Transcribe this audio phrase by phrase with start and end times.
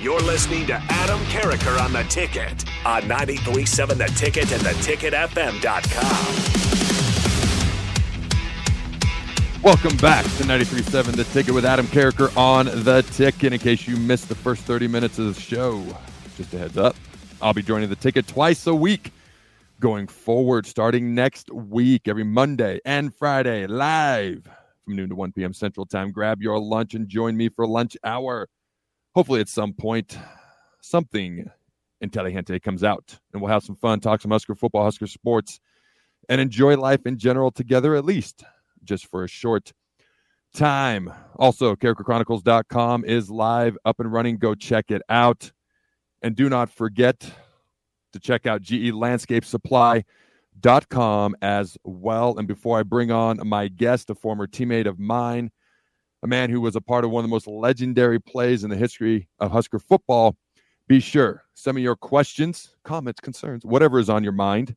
[0.00, 6.58] You're listening to Adam Carriker on the ticket on 937 the ticket and theticketfm.com.
[9.60, 13.52] Welcome back to 93.7 The Ticket with Adam Carriker on The Ticket.
[13.52, 15.84] In case you missed the first 30 minutes of the show,
[16.36, 16.94] just a heads up,
[17.42, 19.10] I'll be joining The Ticket twice a week
[19.80, 24.48] going forward, starting next week, every Monday and Friday, live
[24.84, 25.52] from noon to 1 p.m.
[25.52, 26.12] Central Time.
[26.12, 28.48] Grab your lunch and join me for lunch hour.
[29.14, 30.16] Hopefully, at some point,
[30.80, 31.50] something
[32.00, 35.60] intelligente comes out and we'll have some fun, talk some Husker football, Husker sports,
[36.28, 38.44] and enjoy life in general together, at least
[38.84, 39.72] just for a short
[40.54, 41.12] time.
[41.36, 44.38] Also, CarrikerChronicles.com is live, up and running.
[44.38, 45.52] Go check it out.
[46.22, 47.30] And do not forget
[48.12, 52.38] to check out GE Landscape Supply.com as well.
[52.38, 55.50] And before I bring on my guest, a former teammate of mine,
[56.22, 58.76] a man who was a part of one of the most legendary plays in the
[58.76, 60.36] history of Husker football,
[60.88, 64.74] be sure, send me your questions, comments, concerns, whatever is on your mind.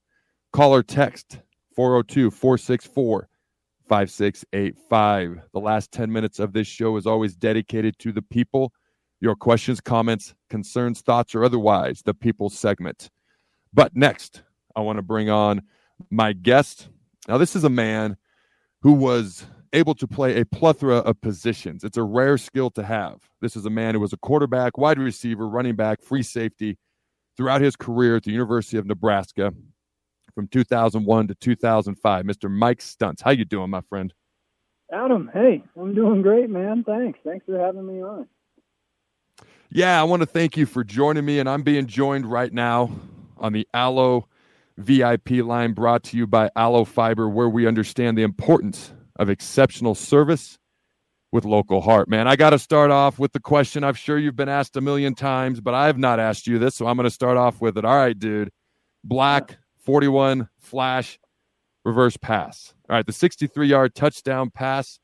[0.52, 1.40] Call or text
[1.76, 3.30] 402 464
[3.88, 5.42] 5685.
[5.54, 8.74] The last 10 minutes of this show is always dedicated to the people.
[9.22, 13.10] Your questions, comments, concerns, thoughts, or otherwise, the people segment.
[13.74, 14.44] But next,
[14.76, 15.62] I want to bring on
[16.10, 16.90] my guest.
[17.28, 18.18] Now, this is a man
[18.82, 21.84] who was able to play a plethora of positions.
[21.84, 23.22] It's a rare skill to have.
[23.42, 26.78] This is a man who was a quarterback, wide receiver, running back, free safety
[27.38, 29.54] throughout his career at the University of Nebraska
[30.36, 32.26] from 2001 to 2005.
[32.26, 32.52] Mr.
[32.52, 33.22] Mike Stuntz.
[33.22, 34.14] How you doing, my friend?
[34.92, 36.84] Adam, hey, I'm doing great, man.
[36.84, 37.20] Thanks.
[37.24, 38.28] Thanks for having me on.
[39.70, 42.92] Yeah, I want to thank you for joining me, and I'm being joined right now
[43.38, 44.28] on the Allo
[44.78, 49.94] VIP line brought to you by Allo Fiber, where we understand the importance of exceptional
[49.94, 50.58] service
[51.32, 52.10] with local heart.
[52.10, 54.82] Man, I got to start off with the question I'm sure you've been asked a
[54.82, 57.62] million times, but I have not asked you this, so I'm going to start off
[57.62, 57.86] with it.
[57.86, 58.50] All right, dude.
[59.04, 61.20] Black 41 flash
[61.86, 62.74] reverse pass.
[62.90, 65.00] All right, the 63 yard touchdown pass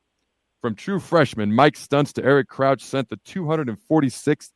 [0.62, 4.50] from true freshman Mike Stuntz to Eric Crouch sent the 246th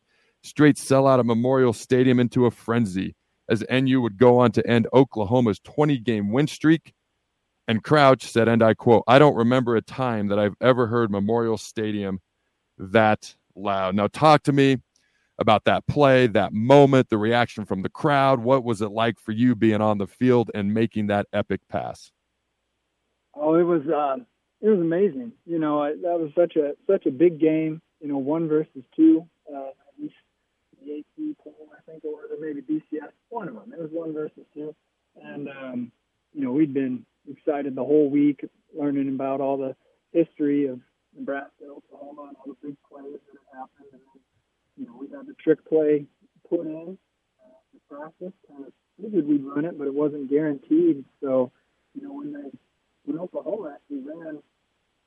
[0.44, 3.16] straight sellout of Memorial Stadium into a frenzy
[3.48, 6.94] as NU would go on to end Oklahoma's 20 game win streak.
[7.68, 11.12] And Crouch said, and I quote, I don't remember a time that I've ever heard
[11.12, 12.20] Memorial Stadium
[12.78, 13.96] that loud.
[13.96, 14.78] Now, talk to me
[15.40, 18.40] about that play, that moment, the reaction from the crowd.
[18.40, 22.12] What was it like for you being on the field and making that epic pass?
[23.34, 24.18] Oh, it was uh,
[24.62, 25.32] it was amazing.
[25.46, 27.82] You know, I, that was such a such a big game.
[28.00, 29.28] You know, one versus two.
[29.52, 30.16] Uh, at least
[30.84, 33.74] the AP poll, I think, or maybe BCS, one of them.
[33.74, 34.76] It was one versus two,
[35.22, 35.92] and um,
[36.34, 38.44] you know, we'd been excited the whole week
[38.78, 39.76] learning about all the
[40.12, 40.80] history of
[41.18, 43.90] Nebraska, Oklahoma, and all the big plays that have happened.
[43.92, 44.02] And
[44.78, 46.06] you know, we had the trick play
[46.50, 46.98] put in
[47.40, 48.34] uh, to practice.
[48.48, 51.04] Kind of figured we'd run it, but it wasn't guaranteed.
[51.22, 51.52] So,
[51.96, 52.50] you know, when they
[53.06, 54.40] when Oklahoma actually ran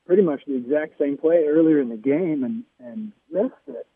[0.07, 3.87] pretty much the exact same play earlier in the game and and missed it,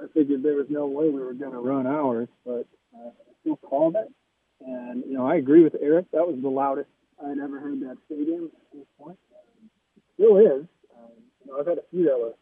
[0.00, 3.56] I figured there was no way we were going to run ours, but uh, still
[3.56, 4.10] called it.
[4.64, 6.06] And you know, I agree with Eric.
[6.12, 6.88] That was the loudest
[7.24, 9.18] I'd ever heard that stadium at this point.
[10.14, 10.66] Still is.
[10.96, 11.12] Um,
[11.44, 12.34] you know, I've had a few that were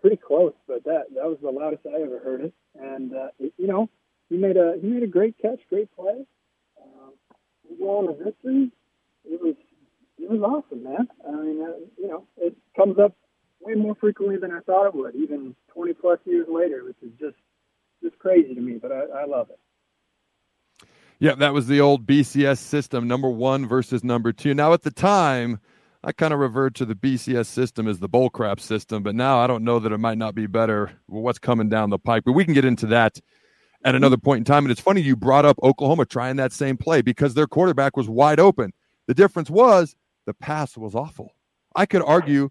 [0.00, 2.54] pretty close, but that that was the loudest I ever heard it.
[2.78, 3.88] And uh, it, you know,
[4.28, 6.24] he made a he made a great catch, great play.
[6.80, 7.12] Um,
[7.68, 8.70] we go on to victory.
[9.24, 9.54] It was
[10.18, 11.08] it was awesome, man.
[11.26, 13.14] I mean, uh, you know, it comes up
[13.60, 17.10] way more frequently than I thought it would, even 20 plus years later, which is
[17.18, 17.36] just
[18.02, 18.78] just crazy to me.
[18.80, 19.58] But I, I love it.
[21.24, 24.52] Yeah, that was the old BCS system, number one versus number two.
[24.52, 25.58] Now, at the time,
[26.02, 29.46] I kind of revert to the BCS system as the bullcrap system, but now I
[29.46, 32.24] don't know that it might not be better what's coming down the pike.
[32.26, 33.20] But we can get into that
[33.86, 34.66] at another point in time.
[34.66, 38.06] And it's funny you brought up Oklahoma trying that same play because their quarterback was
[38.06, 38.74] wide open.
[39.06, 41.32] The difference was the pass was awful.
[41.74, 42.50] I could argue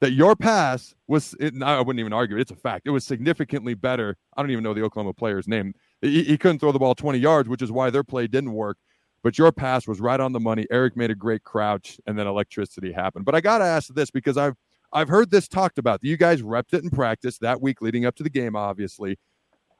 [0.00, 2.86] that your pass was, it, I wouldn't even argue, it's a fact.
[2.86, 4.16] It was significantly better.
[4.34, 7.18] I don't even know the Oklahoma player's name he, he couldn't throw the ball 20
[7.18, 8.78] yards, which is why their play didn't work.
[9.22, 10.66] But your pass was right on the money.
[10.70, 13.24] Eric made a great crouch, and then electricity happened.
[13.24, 14.54] But I got to ask this because I've
[14.92, 16.00] I've heard this talked about.
[16.02, 19.18] You guys repped it in practice that week leading up to the game, obviously.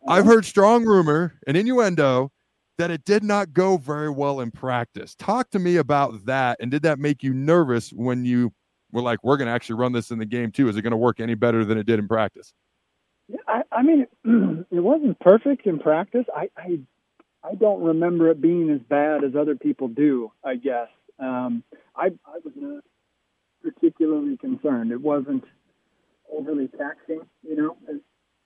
[0.09, 2.33] I've heard strong rumor and innuendo
[2.79, 5.15] that it did not go very well in practice.
[5.15, 6.59] Talk to me about that.
[6.61, 8.53] And did that make you nervous when you
[8.93, 10.69] were like, we're going to actually run this in the game too?
[10.69, 12.53] Is it going to work any better than it did in practice?
[13.29, 14.07] Yeah, I, I mean,
[14.71, 16.27] it wasn't perfect in practice.
[16.35, 16.79] I, I,
[17.43, 20.31] I don't remember it being as bad as other people do.
[20.45, 20.89] I guess
[21.19, 21.63] um,
[21.97, 22.85] I, I was not
[23.63, 24.93] particularly concerned.
[24.93, 25.45] It wasn't
[26.31, 27.77] overly taxing, you know.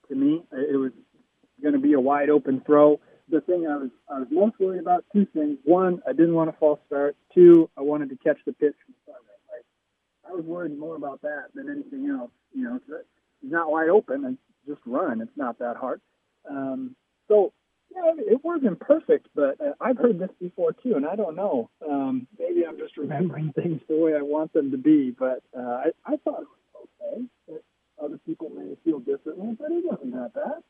[0.08, 0.92] To me, it was
[1.62, 3.00] going to be a wide open throw.
[3.30, 5.58] The thing I was I was most worried about two things.
[5.64, 7.14] One, I didn't want a false start.
[7.34, 9.64] Two, I wanted to catch the pitch from the Like,
[10.26, 12.30] I was worried more about that than anything else.
[12.54, 13.06] You know, it's
[13.42, 14.38] not wide open and
[14.68, 15.20] just run.
[15.20, 16.00] It's not that hard.
[16.48, 16.94] Um,
[17.26, 17.52] so
[17.94, 21.70] yeah, it wasn't perfect, but uh, I've heard this before too, and I don't know.
[21.88, 25.60] Um, maybe I'm just remembering things the way I want them to be, but uh,
[25.60, 27.24] I, I thought it was okay.
[27.48, 27.62] But
[28.04, 30.62] other people may feel differently, but it wasn't that bad.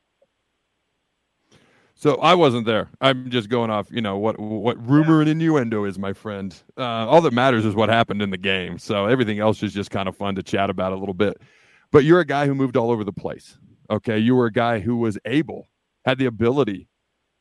[1.94, 2.90] So I wasn't there.
[3.00, 6.54] I'm just going off, you know, what what rumor and innuendo is, my friend.
[6.76, 8.78] Uh, all that matters is what happened in the game.
[8.78, 11.42] So everything else is just kind of fun to chat about a little bit.
[11.90, 13.58] But you're a guy who moved all over the place.
[13.90, 15.68] Okay, you were a guy who was able,
[16.04, 16.88] had the ability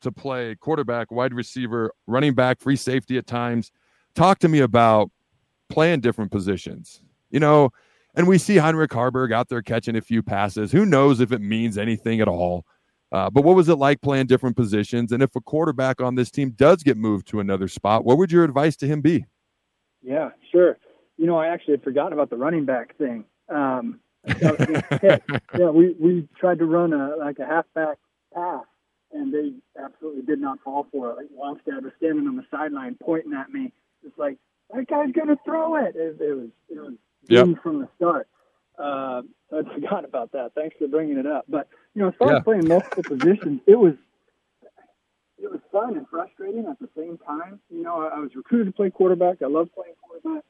[0.00, 3.70] to play quarterback, wide receiver, running back, free safety at times.
[4.14, 5.10] Talk to me about
[5.68, 7.02] playing different positions.
[7.30, 7.70] You know,
[8.14, 10.72] and we see Heinrich Haarberg out there catching a few passes.
[10.72, 12.64] Who knows if it means anything at all?
[13.10, 15.12] Uh, but what was it like playing different positions?
[15.12, 18.32] And if a quarterback on this team does get moved to another spot, what would
[18.32, 19.24] your advice to him be?
[20.02, 20.78] Yeah, sure.
[21.16, 23.24] You know, I actually had forgotten about the running back thing.
[23.48, 24.00] Um,
[25.58, 27.98] yeah, we, we tried to run a like a halfback
[28.34, 28.64] pass,
[29.12, 29.52] and they
[29.82, 31.16] absolutely did not fall for it.
[31.16, 33.72] Like Wannstedt was standing on the sideline pointing at me,
[34.02, 34.38] just like
[34.74, 35.96] that guy's gonna throw it.
[35.96, 36.94] It, it was it was
[37.28, 37.46] yep.
[37.62, 38.28] from the start.
[38.78, 39.22] Uh,
[39.52, 40.52] I forgot about that.
[40.54, 41.44] Thanks for bringing it up.
[41.48, 42.38] But you know, as far yeah.
[42.38, 43.94] as playing multiple positions, it was
[45.42, 47.60] it was fun and frustrating at the same time.
[47.70, 49.42] You know, I, I was recruited to play quarterback.
[49.42, 50.44] I love playing quarterback.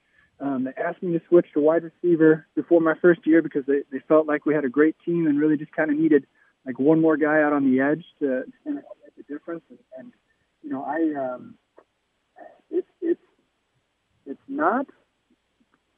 [0.89, 4.27] Asked me to switch to wide receiver before my first year because they, they felt
[4.27, 6.27] like we had a great team and really just kind of needed
[6.65, 9.63] like one more guy out on the edge to, kind of make the difference.
[9.69, 10.13] And, and
[10.63, 11.57] you know, I um,
[12.71, 13.21] it's it's
[14.25, 14.87] it's not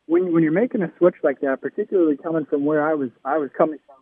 [0.07, 3.39] when when you're making a switch like that, particularly coming from where I was I
[3.39, 3.97] was coming from,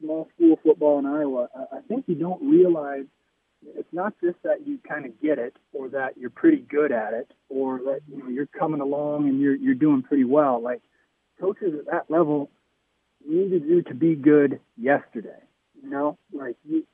[0.00, 3.04] small school football in Iowa, I, I think you don't realize
[3.76, 7.14] it's not just that you kind of get it or that you're pretty good at
[7.14, 10.62] it or that you know you're coming along and you're you're doing pretty well.
[10.62, 10.82] Like
[11.40, 12.50] coaches at that level
[13.26, 15.40] needed you to be good yesterday.
[15.82, 16.84] You know, like you,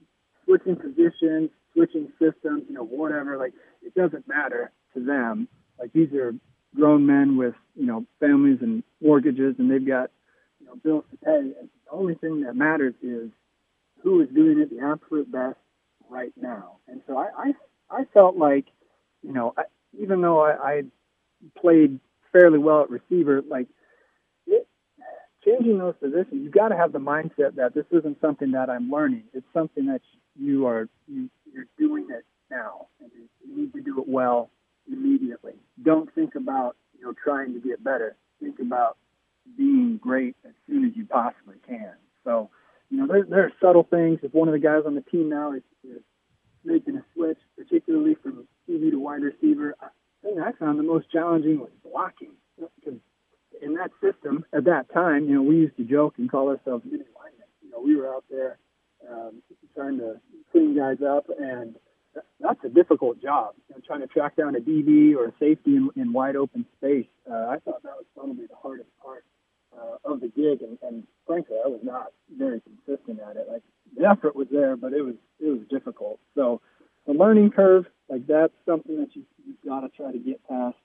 [0.45, 3.37] switching positions, switching systems, you know, whatever.
[3.37, 3.53] Like
[3.83, 5.49] it doesn't matter to them.
[5.79, 6.35] Like these are
[6.75, 10.11] grown men with you know families and mortgages, and they've got
[10.61, 11.39] you know bills to pay.
[11.39, 13.31] And the only thing that matters is
[14.03, 15.57] who is doing it the absolute best
[16.11, 16.77] right now.
[16.89, 17.53] And so I I,
[17.91, 18.67] I felt like
[19.23, 19.63] you know I,
[20.01, 20.83] even though I, I
[21.61, 21.99] played
[22.33, 23.69] fairly well at receiver, like
[24.47, 24.67] it,
[25.45, 28.91] changing those positions, you've got to have the mindset that this isn't something that I'm
[28.91, 29.25] learning.
[29.33, 30.01] It's something that
[30.37, 34.51] you are you, you're doing it now, and you need to do it well
[34.91, 35.55] immediately.
[35.83, 38.17] Don't think about you know trying to get better.
[38.41, 38.97] Think about
[39.57, 41.93] being great as soon as you possibly can.
[42.25, 42.51] So,
[42.91, 44.19] you know, there, there are subtle things.
[44.23, 46.03] If one of the guys on the team now is, is
[46.65, 49.89] making a switch, particularly from QB to wide receiver, I
[50.23, 52.99] think I found the most challenging was blocking because
[53.63, 56.85] in that system at that time, you know, we used to joke and call ourselves
[56.85, 57.49] mini linemen.
[57.63, 58.59] You know, we were out there
[59.09, 59.43] um,
[59.75, 61.77] trying to clean guys up and
[62.41, 63.55] that's a difficult job.
[63.69, 66.67] You know, trying to track down a DB or a safety in, in wide open
[66.77, 67.07] space.
[67.31, 69.25] Uh, I thought that was probably the hardest part
[69.77, 73.47] uh, of the gig, and, and frankly, I was not very consistent at it.
[73.51, 73.63] Like
[73.97, 76.21] the effort was there, but it was it was difficult.
[76.35, 76.61] So
[77.07, 80.77] the learning curve, like that's something that you, you've got to try to get past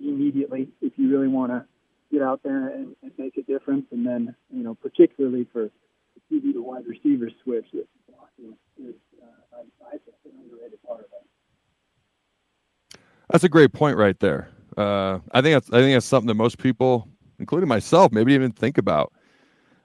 [0.00, 1.64] immediately if you really want to
[2.12, 3.86] get out there and, and make a difference.
[3.90, 5.70] And then, you know, particularly for
[6.14, 10.82] the QB to wide receiver switch, that blocking is, uh, I, I think, an underrated
[10.82, 13.00] part of it.
[13.30, 14.48] That's a great point right there.
[14.76, 17.08] Uh, I think that's I think that's something that most people,
[17.44, 19.12] including myself, maybe even think about.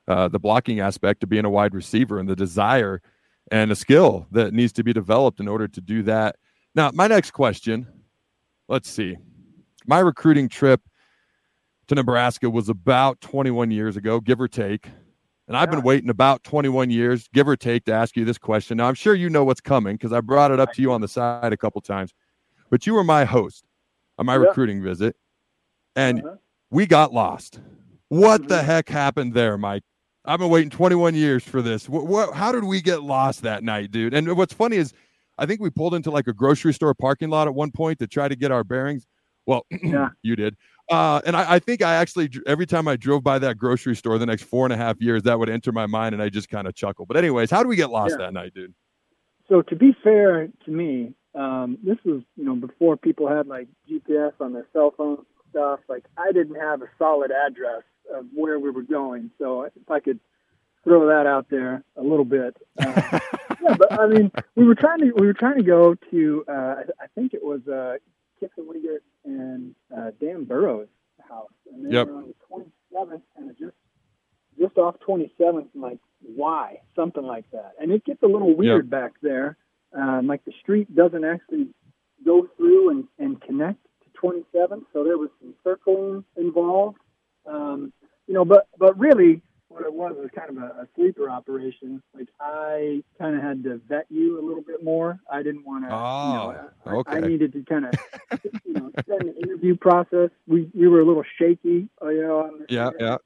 [0.08, 3.02] Uh, the blocking aspect of being a wide receiver and the desire
[3.52, 6.38] and a skill that needs to be developed in order to do that.
[6.74, 7.86] Now, my next question,
[8.70, 9.18] let's see.
[9.86, 10.82] My recruiting trip
[11.90, 14.88] to Nebraska was about 21 years ago, give or take.
[15.48, 18.78] And I've been waiting about 21 years, give or take, to ask you this question.
[18.78, 21.02] Now, I'm sure you know what's coming because I brought it up to you on
[21.02, 22.14] the side a couple times.
[22.70, 23.66] But you were my host
[24.18, 25.16] on my recruiting visit,
[25.96, 26.36] and uh-huh.
[26.72, 27.60] We got lost.
[28.10, 29.84] What the heck happened there, Mike?
[30.26, 31.88] I've been waiting 21 years for this.
[31.88, 34.14] What, what, how did we get lost that night, dude?
[34.14, 34.94] And what's funny is,
[35.38, 38.08] I think we pulled into like a grocery store parking lot at one point to
[38.08, 39.08] try to get our bearings.
[39.46, 40.10] Well, yeah.
[40.22, 40.56] you did.
[40.92, 44.18] Uh, and I, I, think I actually, every time I drove by that grocery store
[44.18, 46.50] the next four and a half years, that would enter my mind and I just
[46.50, 47.06] kind of chuckle.
[47.06, 48.26] But, anyways, how do we get lost yeah.
[48.26, 48.74] that night, dude?
[49.48, 53.68] So, to be fair to me, um, this was, you know, before people had like
[53.90, 55.80] GPS on their cell phone stuff.
[55.88, 59.32] Like, I didn't have a solid address of where we were going.
[59.38, 60.20] So, if I could
[60.84, 62.56] throw that out there a little bit.
[62.80, 63.20] Uh,
[63.62, 66.76] yeah, but I mean, we were trying to we were trying to go to uh,
[67.00, 67.98] I think it was uh,
[68.40, 70.88] Kiffin Wingert and uh, Dan Burrows'
[71.28, 72.08] house, and they yep.
[72.08, 72.66] were on the
[72.96, 73.76] 27th, and just
[74.60, 78.90] just off 27th, like why something like that, and it gets a little weird yep.
[78.90, 79.58] back there.
[79.92, 81.70] Um, like the street doesn't actually
[82.24, 83.84] go through and, and connect
[84.22, 86.98] 27th, so there was some circling involved.
[87.46, 87.94] Um,
[88.28, 92.02] you know, but but really, what it was was kind of a, a sleeper operation.
[92.14, 95.20] Like I kind of had to vet you a little bit more.
[95.32, 95.94] I didn't want to.
[95.94, 97.12] Oh, you know, I, okay.
[97.18, 97.94] I needed to kind of,
[98.66, 100.30] you know, send the interview process.
[100.48, 102.40] We we were a little shaky, uh, you know.
[102.40, 103.18] On yeah, yeah.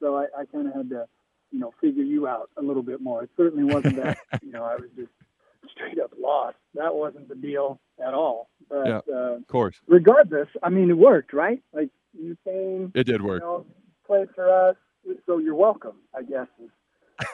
[0.00, 1.06] So I, I kind of had to,
[1.50, 3.22] you know, figure you out a little bit more.
[3.22, 5.12] It certainly wasn't that, you know, I was just
[5.72, 6.56] straight up lost.
[6.74, 8.48] That wasn't the deal at all.
[8.68, 9.76] But yeah, uh, of course.
[9.86, 11.62] Regardless, I mean, it worked, right?
[11.72, 12.92] Like you came.
[12.94, 13.42] It did work.
[13.42, 13.66] You know,
[14.06, 14.76] played for us
[15.26, 16.46] so you're welcome, I guess.
[16.62, 16.70] Is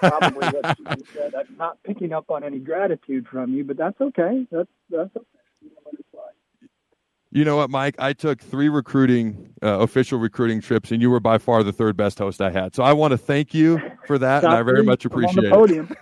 [0.00, 1.34] probably what you said.
[1.34, 4.46] I'm not picking up on any gratitude from you, but that's okay.
[4.50, 5.24] That's that's okay.
[7.30, 7.94] You know what, Mike?
[7.98, 11.94] I took three recruiting, uh, official recruiting trips, and you were by far the third
[11.94, 12.74] best host I had.
[12.74, 15.98] So I want to thank you for that, and I very much appreciate it.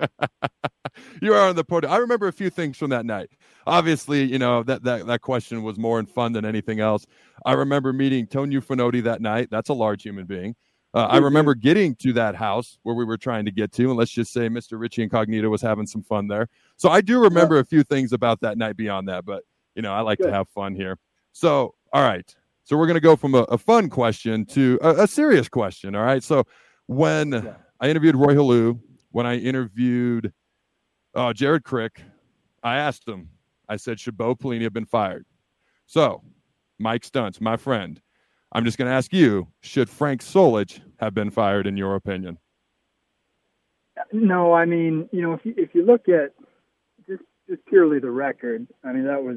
[1.22, 1.92] you are on the podium.
[1.92, 3.30] I remember a few things from that night.
[3.66, 7.06] Obviously, you know that that that question was more in fun than anything else.
[7.44, 9.48] I remember meeting Toniu Fonoti that night.
[9.50, 10.54] That's a large human being.
[10.94, 13.98] Uh, I remember getting to that house where we were trying to get to, and
[13.98, 14.80] let's just say Mr.
[14.80, 16.48] Richie Incognito was having some fun there.
[16.76, 17.60] So I do remember yeah.
[17.60, 20.28] a few things about that night beyond that, but you know, I like Good.
[20.28, 20.98] to have fun here.
[21.32, 22.34] So, all right.
[22.64, 25.94] So we're going to go from a, a, fun question to a, a, serious question.
[25.94, 26.22] All right.
[26.22, 26.44] So
[26.86, 27.54] when yeah.
[27.80, 28.78] I interviewed Roy Helu,
[29.12, 30.32] when I interviewed
[31.18, 32.00] uh, Jared Crick,
[32.62, 33.28] I asked him,
[33.68, 35.26] I said, should Bo Pelini have been fired?
[35.86, 36.22] So,
[36.78, 38.00] Mike Stuntz, my friend,
[38.52, 42.38] I'm just going to ask you: Should Frank Solich have been fired, in your opinion?
[44.12, 46.32] No, I mean, you know, if you if you look at
[47.06, 49.36] just just purely the record, I mean, that was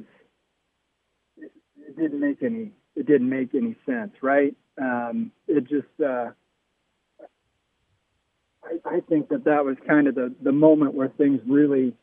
[1.38, 4.56] it, it didn't make any it didn't make any sense, right?
[4.82, 6.32] Um, it just uh,
[8.64, 11.94] I, I think that that was kind of the the moment where things really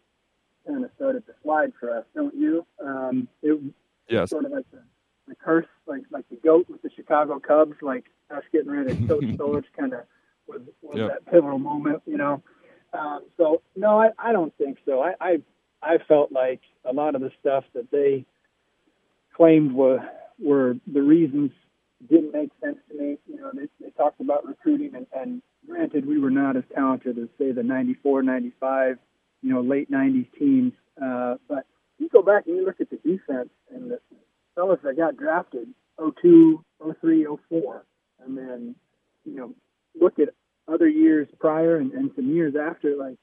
[0.67, 2.67] kind of started to slide for us, don't you?
[2.85, 3.61] Um, it
[4.09, 4.31] yes.
[4.31, 4.83] sort of like the
[5.29, 8.97] the curse, like like the goat with the Chicago Cubs, like us getting rid of
[9.09, 10.01] Coach Solich, kind of
[10.47, 11.11] was, was yep.
[11.11, 12.43] that pivotal moment, you know.
[12.93, 15.03] Um, so no, I, I don't think so.
[15.03, 15.43] I, I
[15.83, 18.25] I felt like a lot of the stuff that they
[19.35, 20.01] claimed were
[20.39, 21.51] were the reasons
[22.09, 23.19] didn't make sense to me.
[23.29, 27.19] You know, they, they talked about recruiting, and, and granted, we were not as talented
[27.19, 28.99] as say the '94, '95,
[29.43, 30.73] you know, late '90s teams.
[31.01, 31.67] Uh, but
[31.99, 34.01] you go back and you look at the defense and the,
[34.55, 36.65] fellas that got drafted 02,
[37.01, 37.85] 03, 04,
[38.25, 38.75] and then,
[39.25, 39.55] you know,
[40.01, 40.29] look at
[40.67, 43.17] other years prior and, and some years after, like,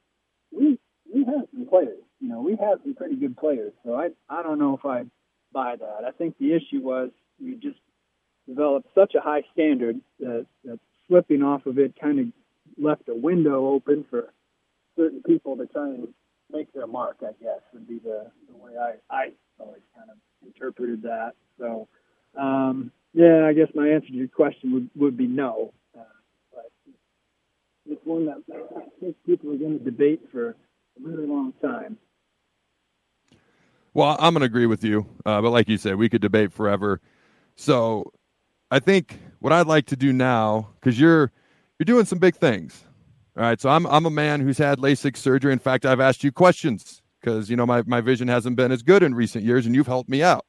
[0.51, 0.79] we
[1.13, 2.01] we have some players.
[2.19, 3.73] You know, we have some pretty good players.
[3.83, 5.03] So I I don't know if I
[5.51, 6.05] buy that.
[6.07, 7.09] I think the issue was
[7.41, 7.79] we just
[8.47, 12.25] developed such a high standard that, that slipping off of it kind of
[12.77, 14.33] left a window open for
[14.97, 16.07] certain people to try and
[16.51, 17.17] make their mark.
[17.21, 21.33] I guess would be the, the way I I always kind of interpreted that.
[21.59, 21.87] So,
[22.37, 25.73] um, yeah, I guess my answer to your question would, would be no.
[25.97, 26.03] Uh,
[26.53, 26.71] but
[27.89, 30.55] it's one that I think people are going to debate for a
[30.99, 31.97] really long time.
[33.93, 35.05] Well, I'm going to agree with you.
[35.25, 36.99] Uh, but like you said, we could debate forever.
[37.55, 38.11] So
[38.69, 41.31] I think what I'd like to do now, because you're
[41.77, 42.83] you're doing some big things.
[43.37, 43.61] All right.
[43.61, 45.53] So I'm I'm a man who's had LASIK surgery.
[45.53, 48.83] In fact, I've asked you questions because you know my, my vision hasn't been as
[48.83, 50.45] good in recent years and you've helped me out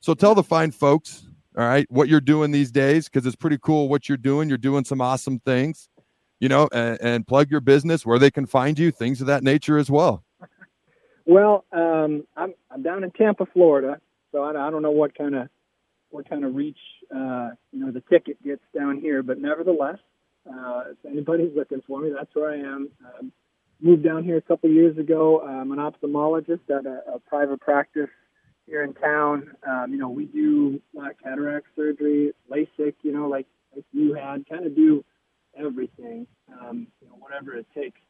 [0.00, 3.56] so tell the fine folks all right what you're doing these days because it's pretty
[3.58, 5.88] cool what you're doing you're doing some awesome things
[6.38, 9.42] you know and, and, plug your business where they can find you things of that
[9.42, 10.22] nature as well
[11.24, 13.98] well um, I'm, I'm down in tampa florida
[14.30, 15.48] so i, I don't know what kind of
[16.10, 16.78] what kind of reach
[17.14, 19.98] uh, you know the ticket gets down here but nevertheless
[20.48, 22.88] uh, if anybody's looking for me that's where i am
[23.18, 23.32] um,
[23.80, 25.40] moved down here a couple years ago.
[25.40, 28.10] I'm an ophthalmologist at a, a private practice
[28.66, 29.52] here in town.
[29.66, 32.94] Um, you know, we do black cataract surgery, LASIK.
[33.02, 35.04] You know, like like you had, kind of do
[35.58, 36.26] everything,
[36.60, 38.00] um, you know, whatever it takes.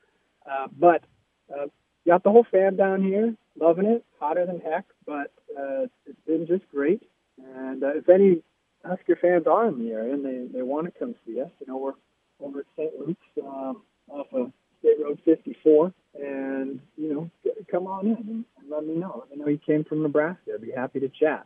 [0.51, 1.03] Uh, but
[1.53, 1.67] uh,
[2.07, 6.47] got the whole fam down here, loving it, hotter than heck, but uh, it's been
[6.47, 7.03] just great.
[7.57, 8.43] And uh, if any
[8.85, 11.67] Husker fans are in the area and they, they want to come see us, you
[11.67, 11.93] know, we're
[12.41, 12.93] over at St.
[12.99, 17.31] Luke's um, off of State Road 54, and you know,
[17.71, 19.25] come on in and, let me know.
[19.31, 20.53] Me know you came from Nebraska.
[20.55, 21.45] I'd be happy to chat.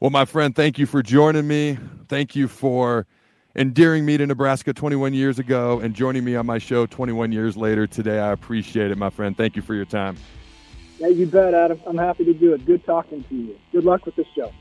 [0.00, 1.78] Well, my friend, thank you for joining me.
[2.08, 3.06] Thank you for
[3.54, 7.58] endearing me to Nebraska 21 years ago and joining me on my show 21 years
[7.58, 8.18] later today.
[8.18, 9.36] I appreciate it, my friend.
[9.36, 10.16] Thank you for your time.
[11.02, 11.80] Yeah, you bet, Adam.
[11.84, 12.64] I'm happy to do it.
[12.64, 13.58] Good talking to you.
[13.72, 14.52] Good luck with the show.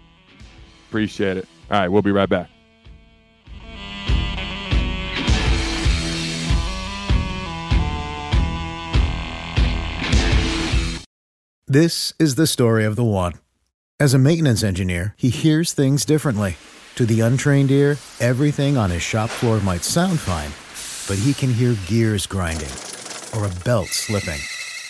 [0.89, 1.48] Appreciate it.
[1.69, 2.50] All right, we'll be right back.
[11.67, 13.33] This is the story of the one.
[14.00, 16.57] As a maintenance engineer, he hears things differently.
[16.95, 20.50] To the untrained ear, everything on his shop floor might sound fine,
[21.07, 22.71] but he can hear gears grinding
[23.36, 24.39] or a belt slipping.